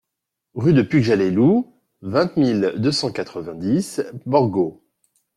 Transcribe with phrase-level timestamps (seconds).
[0.55, 1.63] Rue de Pughjalellu,
[2.01, 4.83] vingt mille deux cent quatre-vingt-dix Borgo